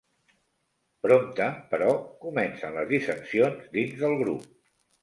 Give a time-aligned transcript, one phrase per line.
[1.07, 1.91] Prompte, però,
[2.27, 4.55] comencen les dissensions dins del grup.